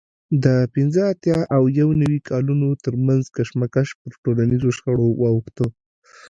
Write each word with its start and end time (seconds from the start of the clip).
د 0.43 0.45
پینځه 0.73 1.01
اتیا 1.13 1.37
او 1.55 1.63
یو 1.79 1.89
نوي 2.01 2.19
کالونو 2.29 2.67
ترمنځ 2.83 3.23
کشمکش 3.35 3.87
پر 4.01 4.11
ټولنیزو 4.23 4.69
شخړو 4.77 5.07
واوښتلو 5.21 5.69